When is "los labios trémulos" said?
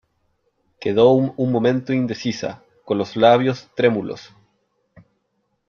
2.97-4.33